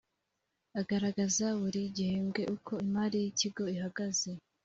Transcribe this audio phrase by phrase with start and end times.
[0.79, 4.29] agaragaza buri gihembwe uko imari y’ikigo ihagaze